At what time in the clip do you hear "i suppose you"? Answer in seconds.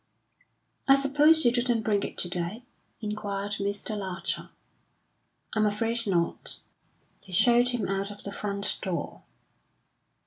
0.87-1.51